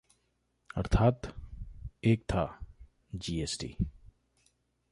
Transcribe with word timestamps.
अर्थात्ः 0.77 1.33
एक 2.03 2.23
था 2.23 2.59
जीएसटी 3.15 3.75